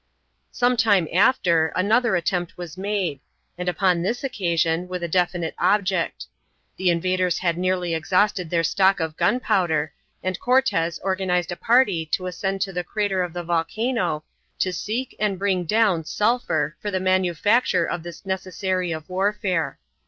[0.51, 3.19] Some time after another attempt was made;
[3.55, 6.25] and upon this occasion with a definite object.
[6.75, 9.93] The invaders had nearly exhausted their stock of gunpowder,
[10.23, 14.23] and Cortes organized a party to ascend to the crater of the volcano,
[14.57, 19.77] to seek and bring down sulphur for the manufacture of this necessary of warfare.